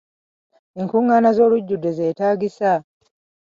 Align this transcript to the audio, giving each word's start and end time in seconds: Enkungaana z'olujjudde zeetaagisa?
Enkungaana 0.79 1.29
z'olujjudde 1.35 1.89
zeetaagisa? 1.97 2.71